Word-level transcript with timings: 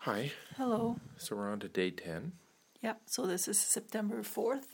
Hi. 0.00 0.32
Hello. 0.56 0.96
So 1.16 1.36
we're 1.36 1.50
on 1.50 1.60
to 1.60 1.68
day 1.68 1.90
10. 1.90 2.32
Yeah, 2.82 2.94
so 3.04 3.26
this 3.26 3.46
is 3.48 3.58
September 3.60 4.22
4th, 4.22 4.64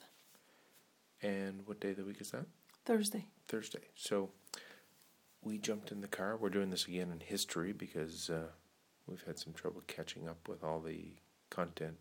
And 1.20 1.66
what 1.66 1.80
day 1.80 1.90
of 1.90 1.96
the 1.96 2.04
week 2.04 2.20
is 2.20 2.30
that? 2.30 2.46
Thursday. 2.84 3.26
Thursday. 3.48 3.80
So 3.96 4.30
we 5.42 5.58
jumped 5.58 5.90
in 5.90 6.00
the 6.00 6.06
car. 6.08 6.36
We're 6.36 6.50
doing 6.50 6.70
this 6.70 6.86
again 6.86 7.10
in 7.10 7.18
history 7.18 7.72
because 7.72 8.30
uh, 8.30 8.46
we've 9.08 9.24
had 9.24 9.38
some 9.40 9.52
trouble 9.52 9.82
catching 9.88 10.28
up 10.28 10.48
with 10.48 10.62
all 10.62 10.80
the 10.80 11.16
content 11.50 11.96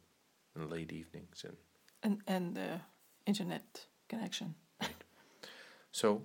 in 0.55 0.69
late 0.69 0.91
evenings. 0.91 1.43
And 1.43 1.57
And, 2.03 2.21
and 2.27 2.55
the 2.55 2.81
internet 3.25 3.87
connection. 4.07 4.53
right. 4.79 5.03
so 5.91 6.21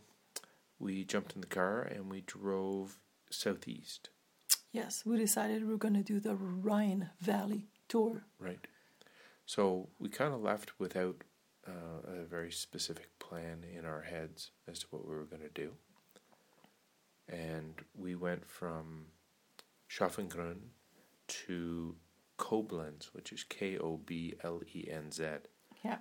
we 0.79 1.05
jumped 1.05 1.35
in 1.35 1.41
the 1.41 1.47
car 1.47 1.81
and 1.81 2.11
we 2.11 2.21
drove 2.21 2.99
southeast. 3.31 4.11
Yes, 4.73 5.03
we 5.05 5.17
decided 5.19 5.67
we 5.67 5.75
are 5.75 5.79
going 5.79 5.95
to 5.95 6.03
do 6.03 6.21
the 6.21 6.35
Rhine 6.37 7.11
Valley 7.21 7.67
tour. 7.89 8.23
Right. 8.39 8.67
So 9.47 9.89
we 9.99 10.09
kind 10.09 10.33
of 10.33 10.43
left 10.43 10.79
without 10.79 11.25
uh, 11.67 11.73
a 12.21 12.25
very 12.25 12.53
specific 12.53 13.19
plan 13.19 13.65
in 13.77 13.85
our 13.85 14.03
heads 14.03 14.53
as 14.69 14.79
to 14.81 14.87
what 14.91 15.07
we 15.09 15.15
were 15.15 15.25
going 15.25 15.43
to 15.43 15.49
do. 15.49 15.73
And 17.29 17.75
we 17.97 18.15
went 18.15 18.49
from 18.49 19.07
Schaffengrün 19.91 20.59
to 21.47 21.97
Koblenz, 22.39 23.13
which 23.13 23.33
is 23.33 23.43
K 23.45 23.77
O 23.79 23.97
B 23.99 24.35
L 24.43 24.61
E 24.73 24.87
N 24.91 25.11
Z, 25.13 25.25
Yeah. 25.85 25.99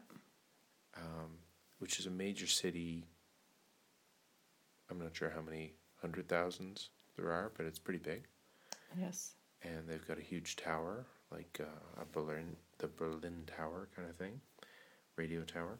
um, 0.97 1.39
which 1.79 1.99
is 1.99 2.05
a 2.05 2.11
major 2.11 2.47
city. 2.47 3.05
I'm 4.89 4.99
not 4.99 5.15
sure 5.15 5.29
how 5.31 5.41
many 5.41 5.73
hundred 6.01 6.27
thousands 6.27 6.89
there 7.15 7.31
are, 7.31 7.51
but 7.55 7.65
it's 7.65 7.79
pretty 7.79 7.99
big. 7.99 8.23
Yes. 8.97 9.33
and 9.61 9.87
they've 9.87 10.07
got 10.07 10.17
a 10.17 10.21
huge 10.21 10.55
tower, 10.55 11.05
like 11.31 11.59
uh, 11.61 12.01
a 12.01 12.05
Berlin, 12.05 12.55
the 12.77 12.87
Berlin 12.87 13.43
Tower 13.45 13.89
kind 13.95 14.09
of 14.09 14.15
thing, 14.15 14.41
radio 15.15 15.41
tower. 15.43 15.79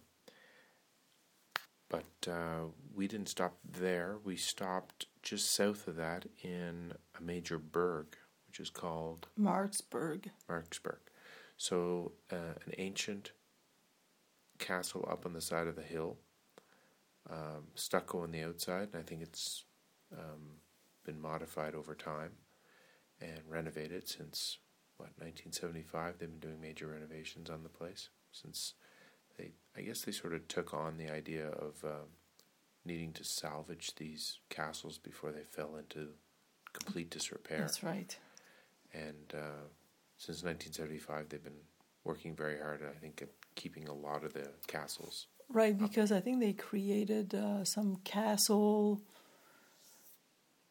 But 1.89 2.27
uh, 2.29 2.65
we 2.93 3.07
didn't 3.07 3.29
stop 3.29 3.57
there. 3.67 4.17
We 4.23 4.35
stopped 4.35 5.07
just 5.23 5.51
south 5.51 5.87
of 5.87 5.95
that 5.95 6.27
in 6.43 6.93
a 7.17 7.23
major 7.23 7.57
burg, 7.57 8.15
which 8.47 8.59
is 8.59 8.69
called 8.69 9.27
Marksburg. 9.35 10.29
Marksburg. 10.47 10.99
So 11.57 12.11
uh, 12.31 12.53
an 12.65 12.73
ancient 12.77 13.31
castle 14.59 15.07
up 15.09 15.25
on 15.25 15.33
the 15.33 15.41
side 15.41 15.67
of 15.67 15.75
the 15.75 15.81
hill, 15.81 16.17
um, 17.29 17.67
stucco 17.75 18.21
on 18.21 18.31
the 18.31 18.43
outside, 18.43 18.89
and 18.93 19.01
I 19.01 19.03
think 19.03 19.21
it's 19.21 19.63
um, 20.13 20.59
been 21.05 21.19
modified 21.19 21.73
over 21.73 21.95
time 21.95 22.31
and 23.21 23.41
renovated 23.49 24.07
since 24.07 24.57
what 24.97 25.09
1975. 25.17 26.17
They've 26.19 26.29
been 26.29 26.39
doing 26.39 26.61
major 26.61 26.87
renovations 26.87 27.49
on 27.49 27.63
the 27.63 27.69
place 27.69 28.09
since 28.31 28.73
they. 29.37 29.51
I 29.77 29.81
guess 29.81 30.01
they 30.01 30.11
sort 30.11 30.33
of 30.33 30.47
took 30.47 30.73
on 30.73 30.97
the 30.97 31.09
idea 31.09 31.47
of 31.47 31.83
um, 31.83 32.09
needing 32.85 33.13
to 33.13 33.23
salvage 33.23 33.95
these 33.95 34.39
castles 34.49 34.97
before 34.97 35.31
they 35.31 35.43
fell 35.43 35.75
into 35.77 36.09
complete 36.73 37.09
disrepair 37.09 37.59
That's 37.61 37.81
right. 37.83 38.15
and 38.93 39.33
uh, 39.33 39.65
since 40.17 40.43
1975 40.43 41.29
they've 41.29 41.43
been 41.43 41.53
working 42.03 42.35
very 42.35 42.59
hard 42.59 42.81
i 42.87 42.93
think 42.99 43.23
at 43.23 43.29
keeping 43.55 43.87
a 43.87 43.93
lot 43.93 44.23
of 44.23 44.33
the 44.33 44.49
castles 44.67 45.27
Right, 45.51 45.75
because 45.75 46.11
I 46.11 46.19
think 46.19 46.39
they 46.41 46.53
created 46.53 47.33
uh, 47.33 47.63
some 47.63 47.95
castle 48.03 49.01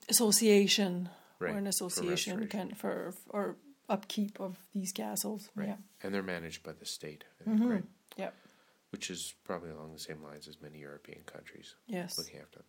association 0.08 1.08
right 1.38 1.54
or 1.54 1.58
an 1.58 1.66
association 1.66 2.38
restoration. 2.40 2.48
kind 2.48 2.76
for 2.78 3.14
or 3.30 3.56
upkeep 3.88 4.38
of 4.40 4.58
these 4.72 4.92
castles. 4.92 5.48
right 5.54 5.68
Yeah. 5.68 5.76
and 6.02 6.14
they're 6.14 6.22
managed 6.22 6.62
by 6.62 6.72
the 6.72 6.84
state 6.86 7.24
think, 7.44 7.60
Mhm. 7.60 7.70
right 7.70 7.84
Yep. 8.16 8.34
which 8.90 9.10
is 9.10 9.34
probably 9.44 9.70
along 9.70 9.92
the 9.92 9.98
same 9.98 10.22
lines 10.22 10.46
as 10.48 10.60
many 10.60 10.78
european 10.80 11.22
countries 11.24 11.74
Yes. 11.86 12.18
looking 12.18 12.40
after 12.40 12.58
them 12.58 12.66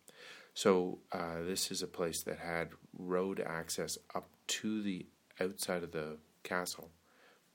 so 0.54 1.00
uh, 1.12 1.42
this 1.42 1.70
is 1.70 1.82
a 1.82 1.86
place 1.86 2.22
that 2.22 2.38
had 2.38 2.70
road 2.92 3.38
access 3.40 3.98
up 4.14 4.28
to 4.46 4.82
the 4.82 5.06
outside 5.40 5.82
of 5.82 5.92
the 5.92 6.18
castle 6.42 6.90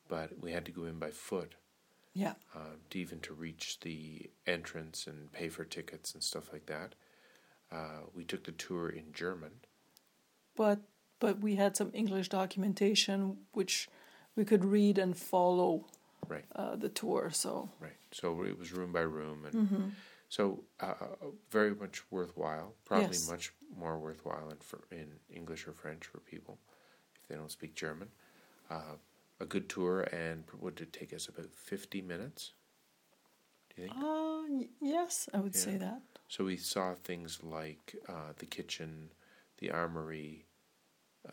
but 0.08 0.38
we 0.40 0.52
had 0.52 0.66
to 0.66 0.72
go 0.72 0.86
in 0.86 1.00
by 1.00 1.10
foot 1.12 1.56
Yeah. 2.14 2.36
uh, 2.54 2.76
to 2.92 3.00
even 3.00 3.20
to 3.22 3.34
reach 3.34 3.80
the 3.82 4.30
entrance 4.46 5.08
and 5.08 5.32
pay 5.34 5.50
for 5.50 5.66
tickets 5.66 6.14
and 6.14 6.24
stuff 6.24 6.54
like 6.54 6.68
that. 6.68 6.96
Uh, 7.72 8.04
we 8.14 8.24
took 8.24 8.46
the 8.46 8.54
tour 8.54 8.88
in 8.88 9.12
German. 9.12 9.60
But 10.56 10.80
but 11.20 11.40
we 11.40 11.56
had 11.56 11.76
some 11.78 11.92
English 11.94 12.30
documentation 12.30 13.38
which 13.54 13.88
we 14.36 14.44
could 14.46 14.66
read 14.66 14.98
and 14.98 15.16
follow 15.18 15.86
Right, 16.28 16.46
uh, 16.56 16.76
the 16.76 16.90
tour. 16.90 17.30
So 17.32 17.70
right. 17.80 17.98
So 18.12 18.44
it 18.44 18.58
was 18.58 18.72
room 18.74 18.92
by 18.92 19.02
room, 19.02 19.46
and 19.46 19.94
so 20.30 20.64
uh, 20.80 20.94
very 21.52 21.76
much 21.76 22.02
worthwhile. 22.10 22.74
Probably 22.86 23.18
Yes. 23.18 23.30
much 23.30 23.54
more 23.78 24.00
worthwhile 24.00 24.50
in 24.50 24.58
fr- 24.58 24.88
in 24.92 25.08
English 25.30 25.68
or 25.68 25.74
French 25.74 26.06
for 26.06 26.20
people 26.20 26.58
if 27.22 27.28
they 27.28 27.36
don't 27.36 27.52
speak 27.52 27.76
German. 27.76 28.10
Uh, 28.70 28.96
a 29.40 29.46
good 29.46 29.70
tour, 29.70 30.02
and 30.12 30.46
would 30.60 30.82
it 30.82 30.92
take 30.94 31.14
us 31.14 31.28
about 31.28 31.54
fifty 31.54 32.02
minutes? 32.02 32.54
Do 33.76 33.82
you 33.84 33.88
think? 33.90 34.04
uh, 34.04 34.44
y- 34.50 34.70
yes, 34.82 35.30
I 35.34 35.40
would 35.40 35.56
say 35.56 35.78
that. 35.78 36.02
So 36.28 36.46
we 36.46 36.58
saw 36.58 36.96
things 36.96 37.44
like 37.44 37.96
uh, 38.10 38.34
the 38.38 38.46
kitchen, 38.48 39.12
the 39.60 39.70
armory, 39.72 40.46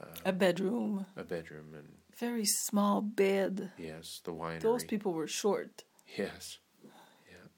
uh, 0.01 0.07
A 0.25 0.33
bedroom, 0.33 1.07
a 1.17 1.25
bedroom, 1.25 1.75
and 1.75 1.89
very 2.19 2.45
small 2.45 3.01
bed. 3.01 3.71
yes, 3.79 4.21
the 4.25 4.33
winery. 4.33 4.61
Those 4.61 4.85
people 4.85 5.13
were 5.13 5.27
short. 5.27 5.85
Yes, 6.17 6.59
yeah. 7.31 7.49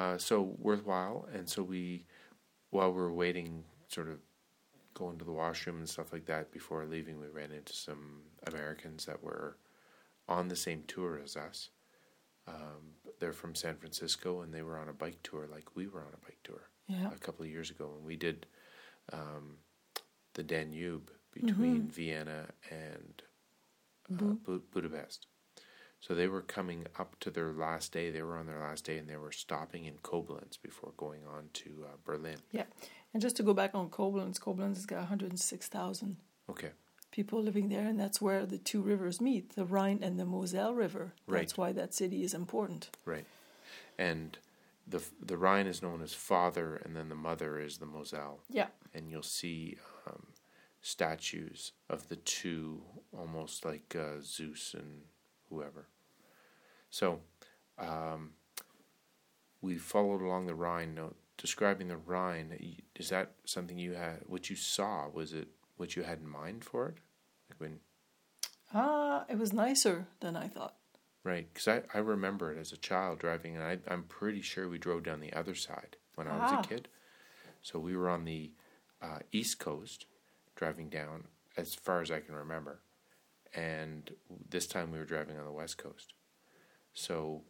Uh, 0.00 0.18
so 0.18 0.54
worthwhile, 0.58 1.28
and 1.34 1.48
so 1.48 1.62
we, 1.62 2.06
while 2.70 2.90
we 2.92 2.96
were 3.00 3.12
waiting, 3.12 3.64
sort 3.88 4.08
of 4.08 4.18
going 4.94 5.18
to 5.18 5.24
the 5.24 5.32
washroom 5.32 5.78
and 5.78 5.88
stuff 5.88 6.12
like 6.12 6.26
that 6.26 6.50
before 6.50 6.84
leaving, 6.86 7.20
we 7.20 7.28
ran 7.28 7.52
into 7.52 7.72
some 7.72 8.22
Americans 8.46 9.04
that 9.06 9.22
were 9.22 9.56
on 10.28 10.48
the 10.48 10.56
same 10.56 10.82
tour 10.86 11.20
as 11.22 11.36
us. 11.36 11.70
Um, 12.46 12.94
they're 13.20 13.32
from 13.32 13.54
San 13.54 13.76
Francisco, 13.76 14.40
and 14.40 14.52
they 14.52 14.62
were 14.62 14.78
on 14.78 14.88
a 14.88 14.92
bike 14.92 15.18
tour 15.22 15.46
like 15.50 15.76
we 15.76 15.86
were 15.86 16.00
on 16.00 16.14
a 16.14 16.24
bike 16.24 16.38
tour. 16.44 16.62
Yeah. 16.88 17.10
a 17.14 17.18
couple 17.18 17.44
of 17.44 17.50
years 17.50 17.68
ago 17.70 17.90
when 17.94 18.06
we 18.06 18.16
did 18.16 18.46
um, 19.12 19.58
the 20.32 20.42
Danube 20.42 21.10
between 21.46 21.88
Vienna 21.88 22.46
and 22.70 23.22
uh, 24.10 24.14
Bu- 24.14 24.34
Bu- 24.44 24.62
Budapest. 24.72 25.26
So 26.00 26.14
they 26.14 26.28
were 26.28 26.42
coming 26.42 26.86
up 26.98 27.18
to 27.20 27.30
their 27.30 27.52
last 27.52 27.92
day. 27.92 28.10
They 28.10 28.22
were 28.22 28.36
on 28.38 28.46
their 28.46 28.60
last 28.60 28.84
day, 28.84 28.98
and 28.98 29.08
they 29.08 29.16
were 29.16 29.32
stopping 29.32 29.84
in 29.84 29.94
Koblenz 30.02 30.56
before 30.62 30.92
going 30.96 31.22
on 31.26 31.48
to 31.54 31.84
uh, 31.86 31.96
Berlin. 32.04 32.36
Yeah. 32.52 32.64
And 33.12 33.20
just 33.20 33.36
to 33.36 33.42
go 33.42 33.52
back 33.52 33.74
on 33.74 33.88
Koblenz, 33.90 34.38
Koblenz 34.38 34.76
has 34.76 34.86
got 34.86 34.98
106,000 34.98 36.16
Okay, 36.50 36.70
people 37.10 37.42
living 37.42 37.68
there, 37.68 37.86
and 37.86 37.98
that's 38.00 38.20
where 38.22 38.46
the 38.46 38.58
two 38.58 38.80
rivers 38.80 39.20
meet, 39.20 39.54
the 39.56 39.64
Rhine 39.66 39.98
and 40.02 40.18
the 40.18 40.24
Moselle 40.24 40.72
River. 40.74 41.12
That's 41.26 41.58
Right. 41.58 41.58
why 41.58 41.72
that 41.72 41.92
city 41.94 42.22
is 42.22 42.32
important. 42.32 42.90
right. 43.04 43.26
And 43.98 44.38
the 44.86 45.02
the 45.20 45.36
Rhine 45.36 45.66
is 45.66 45.82
known 45.82 46.00
as 46.00 46.14
father, 46.14 46.76
and 46.76 46.94
then 46.96 47.08
the 47.10 47.14
mother 47.14 47.58
is 47.58 47.78
the 47.78 47.86
Moselle. 47.86 48.40
Yeah. 48.48 48.68
and 48.94 49.10
you'll 49.10 49.22
see 49.22 49.76
um, 50.06 50.26
statues 50.88 51.72
of 51.90 52.08
the 52.08 52.16
two, 52.16 52.82
almost 53.16 53.64
like 53.64 53.94
uh, 53.98 54.20
Zeus 54.22 54.74
and 54.74 55.02
whoever. 55.50 55.86
So, 56.90 57.20
um, 57.78 58.32
we 59.60 59.76
followed 59.76 60.22
along 60.22 60.46
the 60.46 60.54
Rhine. 60.54 60.94
Now, 60.94 61.12
describing 61.36 61.88
the 61.88 61.96
Rhine, 61.96 62.78
is 62.96 63.10
that 63.10 63.32
something 63.44 63.78
you 63.78 63.92
had? 63.94 64.20
What 64.26 64.48
you 64.50 64.56
saw 64.56 65.08
was 65.08 65.32
it 65.32 65.48
what 65.76 65.94
you 65.96 66.02
had 66.02 66.20
in 66.20 66.28
mind 66.28 66.64
for 66.64 66.88
it? 66.88 66.96
Like 67.50 67.60
when, 67.60 67.80
Ah, 68.74 69.24
it 69.28 69.38
was 69.38 69.52
nicer 69.52 70.06
than 70.20 70.36
I 70.36 70.48
thought. 70.48 70.74
right? 71.24 71.46
Because 71.52 71.68
I, 71.68 71.82
I 71.94 71.98
remember 71.98 72.52
it 72.52 72.58
as 72.58 72.72
a 72.72 72.76
child 72.76 73.18
driving, 73.18 73.56
and 73.56 73.64
I, 73.64 73.78
I'm 73.88 74.04
pretty 74.04 74.40
sure 74.42 74.68
we 74.68 74.78
drove 74.78 75.02
down 75.04 75.20
the 75.20 75.32
other 75.32 75.54
side 75.54 75.96
when 76.14 76.26
I 76.28 76.32
was 76.34 76.50
Ah. 76.52 76.60
a 76.60 76.66
kid. 76.66 76.88
So 77.62 77.78
we 77.78 77.96
were 77.96 78.08
on 78.08 78.24
the 78.24 78.52
uh, 79.02 79.18
east 79.32 79.58
coast, 79.58 80.06
driving 80.58 80.88
down 80.90 81.24
as 81.56 81.74
far 81.74 82.00
as 82.02 82.10
I 82.10 82.20
can 82.20 82.34
remember, 82.34 82.80
and 83.54 84.10
this 84.50 84.66
time 84.66 84.90
we 84.92 84.98
were 84.98 85.04
driving 85.14 85.38
on 85.38 85.44
the 85.44 85.52
west 85.62 85.78
coast. 85.78 86.12
So 86.92 87.42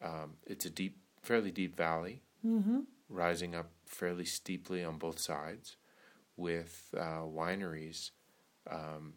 um, 0.00 0.34
it's 0.46 0.64
a 0.64 0.70
deep, 0.70 0.96
fairly 1.22 1.50
deep 1.50 1.76
valley, 1.76 2.22
Mm-hmm. 2.44 2.80
rising 3.08 3.54
up 3.54 3.70
fairly 3.86 4.24
steeply 4.24 4.82
on 4.82 4.98
both 4.98 5.18
sides, 5.20 5.76
with 6.36 6.92
uh, 6.96 7.22
wineries 7.40 8.10
um, 8.70 9.14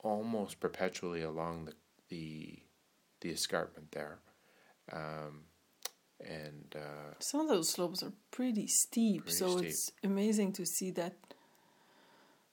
almost 0.00 0.60
perpetually 0.60 1.22
along 1.22 1.66
the 1.66 1.74
the, 2.10 2.58
the 3.20 3.30
escarpment 3.30 3.92
there. 3.92 4.18
Um, 4.92 5.44
and 6.18 6.74
uh, 6.76 7.14
Some 7.20 7.42
of 7.42 7.48
those 7.48 7.68
slopes 7.70 8.02
are 8.02 8.12
pretty 8.32 8.66
steep, 8.66 9.22
Pretty 9.26 9.36
so 9.38 9.58
steep. 9.58 9.68
it's 9.70 9.92
amazing 10.02 10.52
to 10.54 10.66
see 10.66 10.90
that 10.92 11.14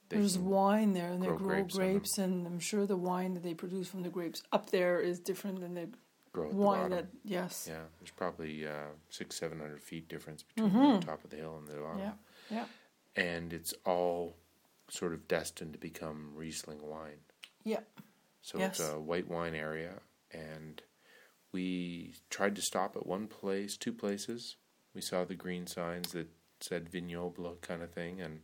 There's 0.10 0.38
wine 0.38 0.94
there, 0.94 1.10
and 1.12 1.22
they 1.22 1.28
grow 1.28 1.38
grow 1.38 1.48
grapes 1.48 1.76
grapes, 1.76 2.18
and 2.18 2.48
I'm 2.48 2.60
sure 2.60 2.86
the 2.86 2.96
wine 2.98 3.34
that 3.34 3.44
they 3.44 3.54
produce 3.54 3.88
from 3.90 4.04
the 4.04 4.10
grapes 4.10 4.42
up 4.52 4.70
there 4.70 5.00
is 5.00 5.20
different 5.20 5.60
than 5.60 5.74
the 5.74 5.90
grow 6.32 6.46
at 6.46 6.52
the 6.52 6.56
wine 6.58 6.90
that 6.92 7.08
yes, 7.24 7.66
Yeah, 7.68 7.84
there's 8.00 8.12
probably 8.12 8.66
uh, 8.68 8.88
six, 9.10 9.36
seven 9.38 9.60
hundred 9.60 9.82
feet 9.84 10.08
difference 10.08 10.44
between 10.44 10.72
Mhm. 10.72 11.00
the 11.02 11.06
top 11.06 11.24
of 11.24 11.30
the 11.30 11.38
hill 11.38 11.58
and 11.58 11.68
the 11.68 11.76
bottom. 11.82 12.00
yeah, 12.00 12.14
yeah, 12.50 12.66
And 13.16 13.52
it's 13.54 13.74
all 13.86 14.36
sort 14.90 15.14
of 15.14 15.28
destined 15.28 15.74
to 15.74 15.80
become 15.80 16.34
Riesling 16.36 16.82
wine. 16.82 17.20
yeah. 17.64 17.82
So 18.42 18.60
Yes. 18.60 18.80
it's 18.80 18.90
a 18.90 19.00
white 19.00 19.28
wine 19.28 19.56
area, 19.56 20.00
and 20.32 20.82
we 21.52 22.14
tried 22.30 22.56
to 22.56 22.62
stop 22.62 22.96
at 22.96 23.06
one 23.06 23.28
place, 23.28 23.76
two 23.76 23.92
places. 23.94 24.56
We 24.94 25.02
saw 25.02 25.26
the 25.26 25.36
green 25.36 25.68
signs 25.68 26.12
that 26.14 26.30
said 26.62 26.90
vignoble 26.90 27.58
kind 27.62 27.82
of 27.84 27.92
thing, 27.92 28.22
and 28.22 28.42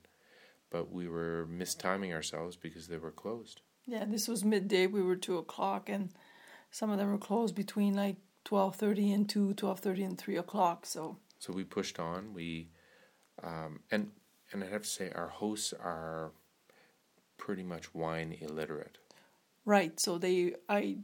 but 0.73 0.91
we 0.91 1.07
were 1.07 1.47
mistiming 1.49 2.11
ourselves 2.11 2.57
because 2.57 2.87
they 2.87 2.97
were 2.97 3.11
closed. 3.11 3.61
Yeah, 3.85 4.05
this 4.05 4.27
was 4.27 4.43
midday. 4.43 4.87
We 4.87 5.03
were 5.03 5.15
two 5.15 5.37
o'clock, 5.37 5.87
and 5.87 6.09
some 6.71 6.89
of 6.89 6.97
them 6.97 7.11
were 7.11 7.17
closed 7.29 7.53
between 7.55 7.93
like 7.93 8.17
twelve 8.43 8.75
thirty 8.75 9.13
and 9.13 9.29
two, 9.29 9.53
twelve 9.53 9.79
thirty 9.79 10.03
and 10.03 10.17
three 10.17 10.37
o'clock. 10.37 10.85
So 10.85 11.17
So 11.39 11.53
we 11.53 11.63
pushed 11.63 11.99
on. 11.99 12.33
We 12.33 12.69
um, 13.43 13.79
and 13.91 14.11
and 14.51 14.63
I 14.63 14.67
have 14.67 14.81
to 14.81 14.89
say 14.89 15.11
our 15.13 15.29
hosts 15.29 15.73
are 15.73 16.31
pretty 17.37 17.63
much 17.63 17.93
wine 17.93 18.35
illiterate. 18.41 18.97
right, 19.65 19.99
so 19.99 20.17
they, 20.17 20.53
I, 20.69 20.97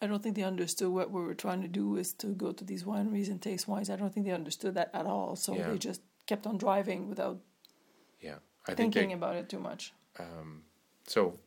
I 0.00 0.06
don't 0.06 0.22
think 0.22 0.36
they 0.36 0.42
understood 0.44 0.90
what 0.90 1.10
we 1.10 1.20
were 1.22 1.34
trying 1.34 1.62
to 1.62 1.68
do 1.68 1.96
is 1.96 2.12
to 2.14 2.28
go 2.28 2.52
to 2.52 2.64
these 2.64 2.84
wineries 2.84 3.28
and 3.28 3.40
taste 3.42 3.68
wines. 3.68 3.90
I 3.90 3.96
don't 3.96 4.12
think 4.14 4.26
they 4.26 4.32
understood 4.32 4.74
that 4.74 4.90
at 4.94 5.06
all. 5.06 5.36
So 5.36 5.54
Yeah. 5.54 5.68
they 5.70 5.78
just 5.78 6.00
kept 6.26 6.46
on 6.46 6.56
driving 6.58 7.08
without 7.08 7.40
Yeah, 8.20 8.38
I 8.66 8.74
think 8.74 8.94
thinking 8.94 9.08
they, 9.08 9.14
about 9.14 9.36
it 9.36 9.48
too 9.48 9.58
much. 9.58 9.92
um, 10.18 10.62
so 11.06 11.38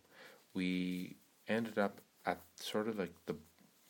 we 0.53 1.15
ended 1.47 1.77
up 1.77 2.01
at 2.25 2.41
sort 2.59 2.87
of 2.87 2.97
like 2.99 3.13
the 3.25 3.35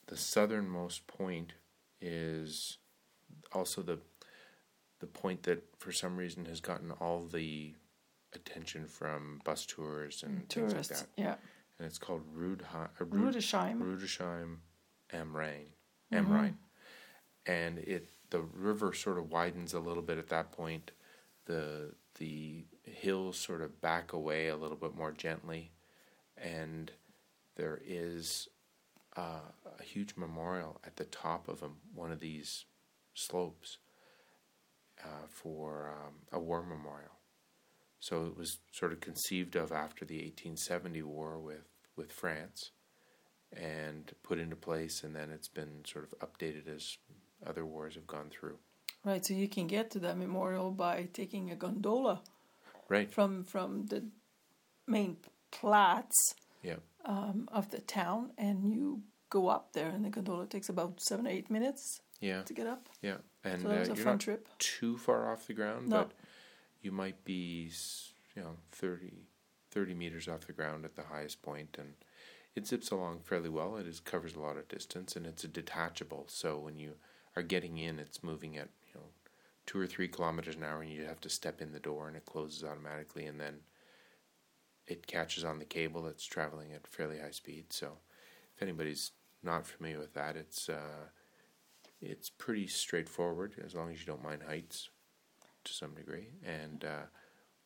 the 0.07 0.17
southernmost 0.17 1.07
point 1.07 1.53
is 2.01 2.77
also 3.53 3.81
the 3.81 3.99
the 4.99 5.07
point 5.07 5.43
that 5.43 5.63
for 5.77 5.91
some 5.91 6.15
reason 6.17 6.45
has 6.45 6.59
gotten 6.61 6.91
all 6.91 7.21
the 7.25 7.73
attention 8.33 8.85
from 8.85 9.41
bus 9.43 9.65
tours 9.65 10.23
and 10.23 10.47
things 10.49 10.73
like 10.73 10.87
that, 10.87 11.07
yeah. 11.17 11.35
and 11.79 11.85
it's 11.87 11.97
called 11.97 12.21
Rudheim. 12.35 12.89
Uh, 13.01 13.05
Rud- 13.05 13.33
Rudesheim. 13.35 13.79
Rudesheim 13.79 14.57
am 15.13 15.33
Rhein, 15.35 15.67
Mhm. 16.13 16.17
am 16.17 16.57
and 17.45 17.79
it 17.79 18.09
the 18.29 18.41
river 18.41 18.93
sort 18.93 19.17
of 19.17 19.31
widens 19.31 19.73
a 19.73 19.79
little 19.79 20.03
bit 20.03 20.17
at 20.17 20.27
that 20.29 20.51
point. 20.51 20.91
The 21.45 21.93
the 22.15 22.65
hills 22.85 23.37
sort 23.37 23.61
of 23.61 23.81
back 23.81 24.13
away 24.13 24.47
a 24.47 24.55
little 24.55 24.77
bit 24.77 24.95
more 24.95 25.11
gently, 25.11 25.71
and 26.37 26.91
there 27.55 27.81
is 27.85 28.47
uh, 29.17 29.51
a 29.79 29.83
huge 29.83 30.15
memorial 30.15 30.79
at 30.85 30.97
the 30.97 31.05
top 31.05 31.47
of 31.47 31.63
a, 31.63 31.69
one 31.93 32.11
of 32.11 32.19
these 32.19 32.65
slopes 33.13 33.77
uh, 35.03 35.27
for 35.29 35.89
um, 35.89 36.13
a 36.31 36.39
war 36.39 36.61
memorial. 36.61 37.11
So 37.99 38.25
it 38.25 38.37
was 38.37 38.59
sort 38.71 38.91
of 38.91 38.99
conceived 38.99 39.55
of 39.55 39.71
after 39.71 40.05
the 40.05 40.17
1870 40.17 41.01
war 41.03 41.39
with, 41.39 41.67
with 41.95 42.11
France 42.11 42.71
and 43.51 44.13
put 44.21 44.39
into 44.39 44.55
place, 44.55 45.03
and 45.03 45.15
then 45.15 45.31
it's 45.31 45.47
been 45.47 45.83
sort 45.85 46.05
of 46.05 46.19
updated 46.19 46.67
as 46.67 46.97
other 47.45 47.65
wars 47.65 47.95
have 47.95 48.07
gone 48.07 48.29
through. 48.29 48.57
Right, 49.03 49.23
so 49.23 49.33
you 49.33 49.47
can 49.47 49.67
get 49.67 49.91
to 49.91 49.99
that 49.99 50.17
memorial 50.17 50.71
by 50.71 51.07
taking 51.13 51.51
a 51.51 51.55
gondola 51.55 52.21
Right. 52.89 53.11
from 53.11 53.43
from 53.43 53.87
the 53.87 54.05
main 54.87 55.17
plats 55.51 56.35
Yeah. 56.61 56.77
um, 57.05 57.47
of 57.51 57.71
the 57.71 57.79
town, 57.79 58.31
and 58.37 58.71
you 58.71 59.01
go 59.29 59.47
up 59.47 59.73
there, 59.73 59.89
and 59.89 60.05
the 60.05 60.09
gondola 60.09 60.45
takes 60.47 60.69
about 60.69 61.01
seven 61.01 61.25
or 61.27 61.31
eight 61.31 61.49
minutes 61.49 62.01
Yeah. 62.19 62.43
to 62.43 62.53
get 62.53 62.67
up. 62.67 62.89
Yeah. 63.01 63.17
And 63.43 63.61
so 63.63 63.67
that 63.69 63.79
was 63.79 63.89
uh, 63.89 63.93
a 63.93 63.95
you're 63.95 64.03
fun 64.03 64.13
not 64.13 64.19
trip. 64.21 64.49
too 64.59 64.97
far 64.97 65.31
off 65.31 65.47
the 65.47 65.53
ground, 65.53 65.89
No. 65.89 66.03
but 66.03 66.11
you 66.81 66.91
might 66.91 67.23
be, 67.25 67.71
you 68.35 68.41
know, 68.41 68.57
30, 68.71 69.27
30 69.71 69.93
meters 69.95 70.27
off 70.27 70.45
the 70.47 70.53
ground 70.53 70.85
at 70.85 70.95
the 70.95 71.03
highest 71.03 71.41
point, 71.41 71.77
and 71.79 71.95
it 72.55 72.67
zips 72.67 72.91
along 72.91 73.21
fairly 73.21 73.49
well. 73.49 73.75
It 73.77 73.87
is 73.87 73.99
covers 73.99 74.35
a 74.35 74.39
lot 74.39 74.57
of 74.57 74.67
distance, 74.67 75.15
and 75.15 75.25
it's 75.25 75.43
a 75.43 75.47
detachable. 75.47 76.25
So 76.27 76.57
when 76.59 76.77
you 76.77 76.95
are 77.35 77.43
getting 77.43 77.77
in, 77.77 77.99
it's 77.99 78.23
moving 78.23 78.55
at 78.57 78.69
two 79.65 79.79
or 79.79 79.87
three 79.87 80.07
kilometers 80.07 80.55
an 80.55 80.63
hour, 80.63 80.81
and 80.81 80.91
you 80.91 81.05
have 81.05 81.21
to 81.21 81.29
step 81.29 81.61
in 81.61 81.71
the 81.71 81.79
door, 81.79 82.07
and 82.07 82.15
it 82.15 82.25
closes 82.25 82.63
automatically, 82.63 83.25
and 83.25 83.39
then 83.39 83.55
it 84.87 85.07
catches 85.07 85.43
on 85.43 85.59
the 85.59 85.65
cable 85.65 86.03
that's 86.03 86.25
traveling 86.25 86.71
at 86.73 86.87
fairly 86.87 87.19
high 87.19 87.31
speed. 87.31 87.73
So 87.73 87.97
if 88.55 88.61
anybody's 88.61 89.11
not 89.41 89.65
familiar 89.65 89.99
with 89.99 90.13
that, 90.13 90.35
it's 90.35 90.69
uh, 90.69 91.07
it's 92.01 92.29
pretty 92.29 92.67
straightforward 92.67 93.55
as 93.65 93.73
long 93.73 93.91
as 93.91 93.99
you 93.99 94.05
don't 94.05 94.23
mind 94.23 94.43
heights 94.43 94.89
to 95.63 95.73
some 95.73 95.95
degree, 95.95 96.27
and 96.45 96.85
uh, 96.85 97.05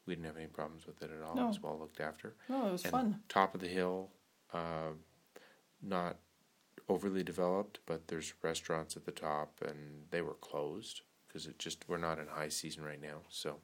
we 0.05 0.15
didn't 0.15 0.27
have 0.27 0.37
any 0.37 0.47
problems 0.47 0.87
with 0.87 1.01
it 1.01 1.11
at 1.11 1.21
all. 1.21 1.37
It 1.37 1.47
was 1.47 1.61
well 1.61 1.77
looked 1.77 1.99
after. 1.99 2.35
No, 2.47 2.67
it 2.67 2.71
was 2.71 2.83
And 2.83 2.91
fun. 2.91 3.19
Top 3.27 3.53
of 3.53 3.61
the 3.61 3.67
hill, 3.67 4.09
uh, 4.53 4.91
not 5.81 6.17
overly 6.87 7.23
developed, 7.23 7.79
but 7.85 8.07
there's 8.07 8.33
restaurants 8.41 8.95
at 8.95 9.05
the 9.05 9.11
top, 9.11 9.59
and 9.61 10.05
they 10.11 10.21
were 10.21 10.35
closed 10.35 11.01
because 11.29 11.45
it 11.45 11.57
just 11.59 11.85
we're 11.87 11.97
not 11.97 12.19
in 12.19 12.27
high 12.27 12.49
season 12.49 12.83
right 12.83 13.01
now. 13.01 13.19
So, 13.29 13.59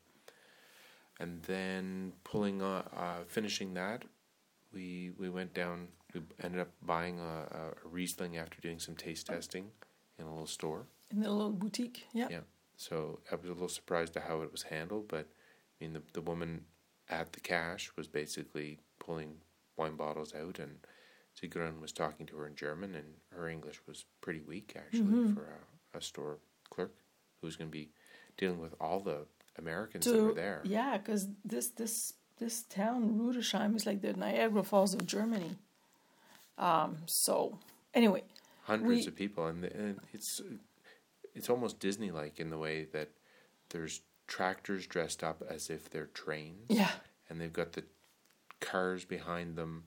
and 1.19 1.41
then 1.43 2.13
pulling 2.23 2.61
on, 2.61 2.83
uh, 2.95 3.23
finishing 3.27 3.73
that, 3.73 4.03
we 4.73 5.11
we 5.17 5.29
went 5.29 5.53
down. 5.53 5.87
We 6.13 6.21
ended 6.41 6.61
up 6.61 6.69
buying 6.81 7.19
a, 7.19 7.23
a 7.83 7.87
Riesling 7.89 8.37
after 8.37 8.61
doing 8.61 8.79
some 8.79 8.95
taste 8.95 9.27
testing 9.27 9.71
in 10.17 10.25
a 10.25 10.29
little 10.29 10.47
store. 10.47 10.85
In 11.11 11.19
the 11.21 11.29
little 11.31 11.51
boutique, 11.51 12.05
yeah. 12.13 12.27
Yeah. 12.29 12.39
So 12.77 13.19
I 13.31 13.35
was 13.35 13.45
a 13.49 13.53
little 13.53 13.67
surprised 13.69 14.15
at 14.17 14.23
how 14.23 14.41
it 14.41 14.51
was 14.51 14.63
handled, 14.63 15.07
but 15.07 15.27
I 15.27 15.83
mean 15.83 15.93
the 15.93 16.01
the 16.13 16.21
woman 16.21 16.65
at 17.09 17.33
the 17.33 17.39
cash 17.39 17.91
was 17.97 18.07
basically 18.07 18.79
pulling 18.99 19.37
wine 19.77 19.95
bottles 19.95 20.33
out, 20.33 20.59
and 20.59 20.77
Sigrun 21.39 21.81
was 21.81 21.91
talking 21.91 22.25
to 22.27 22.37
her 22.37 22.47
in 22.47 22.55
German, 22.55 22.95
and 22.95 23.05
her 23.31 23.47
English 23.49 23.81
was 23.87 24.05
pretty 24.21 24.41
weak 24.41 24.73
actually 24.77 25.13
Mhm. 25.13 25.33
for 25.33 25.59
a, 25.93 25.97
a 25.97 26.01
store 26.01 26.39
clerk 26.69 26.95
who 27.41 27.47
was 27.47 27.55
going 27.55 27.69
to 27.69 27.77
be 27.77 27.89
dealing 28.37 28.59
with 28.59 28.73
all 28.79 28.99
the 28.99 29.25
Americans 29.57 30.05
that 30.05 30.21
were 30.21 30.33
there. 30.33 30.61
Yeah, 30.63 30.97
because 30.97 31.27
this 31.43 31.69
this 31.69 32.13
this 32.37 32.63
town 32.63 33.17
Rudesheim 33.19 33.75
is 33.75 33.85
like 33.85 34.01
the 34.01 34.13
Niagara 34.13 34.63
Falls 34.63 34.93
of 34.93 35.05
Germany. 35.05 35.55
Um. 36.57 36.97
So 37.05 37.59
anyway, 37.93 38.23
hundreds 38.63 39.05
We- 39.05 39.07
of 39.07 39.15
people, 39.15 39.47
and, 39.47 39.63
and 39.65 39.99
it's 40.13 40.41
it's 41.33 41.49
almost 41.49 41.79
Disney 41.79 42.11
like 42.11 42.39
in 42.39 42.49
the 42.49 42.57
way 42.57 42.85
that 42.93 43.09
there's 43.69 44.01
tractors 44.27 44.87
dressed 44.87 45.23
up 45.23 45.43
as 45.49 45.69
if 45.69 45.89
they're 45.89 46.07
trains. 46.07 46.65
yeah, 46.69 46.91
and 47.29 47.39
they've 47.39 47.53
got 47.53 47.73
the 47.73 47.83
cars 48.61 49.05
behind 49.05 49.55
them 49.57 49.83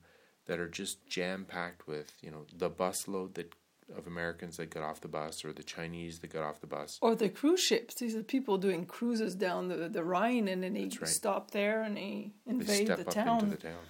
that 0.46 0.58
are 0.58 0.68
just 0.68 1.06
jam 1.06 1.44
packed 1.44 1.86
with 1.86 2.12
you 2.22 2.30
know 2.30 2.44
the 2.56 2.68
bus 2.68 3.08
load 3.08 3.34
that 3.34 3.52
of 3.96 4.06
Americans 4.06 4.56
that 4.58 4.70
got 4.70 4.82
off 4.82 5.00
the 5.00 5.08
bus 5.08 5.44
or 5.44 5.52
the 5.52 5.62
Chinese 5.62 6.18
that 6.20 6.32
got 6.32 6.42
off 6.42 6.60
the 6.60 6.66
bus. 6.66 6.98
or 7.00 7.14
the 7.14 7.28
cruise 7.28 7.60
ships. 7.60 7.94
These 7.94 8.14
are 8.16 8.22
people 8.22 8.58
doing 8.58 8.86
cruises 8.86 9.34
down 9.34 9.68
the 9.68 9.88
the 9.88 10.04
Rhine, 10.04 10.48
and 10.48 10.62
then 10.62 10.74
they 10.74 10.84
right. 11.00 11.06
stop 11.08 11.50
there 11.52 11.82
and 11.82 11.96
they 11.96 12.32
They 12.46 12.52
invade 12.52 12.86
step 12.86 12.98
the 12.98 13.06
up 13.08 13.14
town. 13.14 13.38
into 13.44 13.56
the 13.56 13.62
town. 13.68 13.84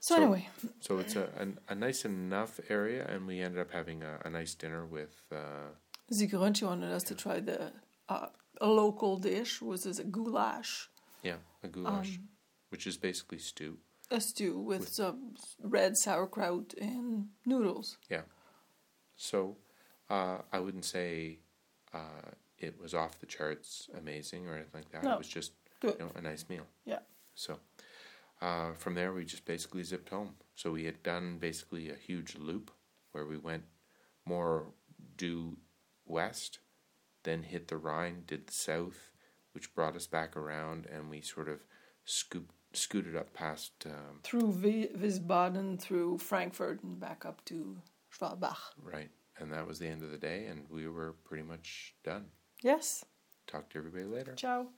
so, 0.00 0.14
So- 0.14 0.22
anyway, 0.22 0.48
So 0.80 0.98
it's 0.98 1.16
a, 1.16 1.24
a 1.68 1.72
a 1.72 1.74
nice 1.74 2.04
enough 2.04 2.60
area, 2.68 3.06
and 3.08 3.26
we 3.26 3.40
ended 3.40 3.60
up 3.60 3.70
having 3.72 4.02
a, 4.02 4.20
a 4.24 4.30
nice 4.30 4.54
dinner 4.54 4.84
with. 4.86 5.14
Uh, 5.32 5.70
wanted 6.62 6.90
us 6.92 7.02
to 7.04 7.14
try 7.14 7.40
the 7.40 7.72
uh, 8.08 8.28
a 8.60 8.66
local 8.66 9.18
dish, 9.18 9.60
which 9.60 9.84
is 9.86 9.98
a 9.98 10.04
goulash, 10.04 10.88
yeah, 11.22 11.36
a 11.62 11.68
goulash, 11.68 12.16
Um, 12.16 12.28
which 12.70 12.86
is 12.86 12.96
basically 12.96 13.38
stew. 13.38 13.78
a 14.10 14.20
stew 14.20 14.58
with, 14.58 14.80
With- 14.80 14.88
some 14.88 15.34
red 15.62 15.92
sauerkraut 15.96 16.74
and 16.80 17.28
noodles. 17.44 17.98
So 19.18 19.56
uh, 20.08 20.38
I 20.50 20.60
wouldn't 20.60 20.86
say 20.86 21.40
uh, 21.92 22.30
it 22.58 22.80
was 22.80 22.94
off 22.94 23.18
the 23.20 23.26
charts 23.26 23.90
amazing 23.98 24.48
or 24.48 24.54
anything 24.54 24.70
like 24.74 24.90
that. 24.92 25.04
No. 25.04 25.12
It 25.14 25.18
was 25.18 25.28
just 25.28 25.52
Good. 25.80 25.96
you 25.98 26.06
know 26.06 26.12
a 26.14 26.22
nice 26.22 26.46
meal. 26.48 26.66
Yeah. 26.86 27.00
So 27.34 27.58
uh, 28.40 28.72
from 28.72 28.94
there 28.94 29.12
we 29.12 29.24
just 29.26 29.44
basically 29.44 29.82
zipped 29.82 30.08
home. 30.08 30.34
So 30.54 30.70
we 30.70 30.84
had 30.84 31.02
done 31.02 31.38
basically 31.38 31.90
a 31.90 31.94
huge 31.94 32.36
loop 32.38 32.70
where 33.12 33.26
we 33.26 33.36
went 33.36 33.64
more 34.24 34.66
due 35.16 35.56
west, 36.06 36.60
then 37.24 37.42
hit 37.42 37.68
the 37.68 37.76
Rhine, 37.76 38.22
did 38.26 38.46
the 38.46 38.52
south, 38.52 39.10
which 39.52 39.74
brought 39.74 39.96
us 39.96 40.06
back 40.06 40.36
around, 40.36 40.86
and 40.86 41.10
we 41.10 41.20
sort 41.20 41.48
of 41.48 41.60
scoop, 42.04 42.52
scooted 42.72 43.16
up 43.16 43.34
past. 43.34 43.72
Um, 43.86 44.20
Through 44.22 44.52
Wiesbaden, 44.52 45.80
through 45.80 46.18
Frankfurt, 46.18 46.82
and 46.82 47.00
back 47.00 47.24
up 47.24 47.44
to 47.46 47.78
Schwalbach. 48.18 48.56
right, 48.82 49.10
and 49.38 49.52
that 49.52 49.66
was 49.66 49.78
the 49.78 49.86
end 49.86 50.02
of 50.02 50.10
the 50.10 50.18
day, 50.18 50.46
and 50.46 50.66
we 50.70 50.88
were 50.88 51.14
pretty 51.24 51.42
much 51.42 51.94
done. 52.04 52.26
Yes. 52.62 53.04
Talk 53.46 53.70
to 53.70 53.78
everybody 53.78 54.04
later. 54.04 54.34
Ciao. 54.34 54.68